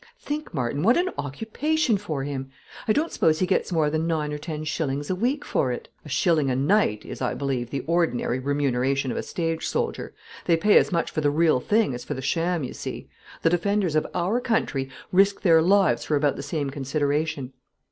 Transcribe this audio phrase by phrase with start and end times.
[0.19, 2.49] Think, Martin, what an occupation for him!
[2.87, 5.89] I don't suppose he gets more than nine or ten shillings a week for it."
[6.03, 10.15] "A shilling a night is, I believe, the ordinary remuneration of a stage soldier.
[10.45, 13.09] They pay as much for the real thing as for the sham, you see;
[13.43, 17.53] the defenders of our country risk their lives for about the same consideration.